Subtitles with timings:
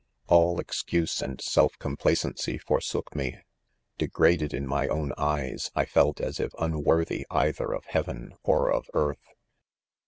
[0.25, 6.39] 'All excuse and self complacency forsook me | degraded in my own" eyes, I fellas'
[6.39, 9.35] if un worthy either of heaven or of earth.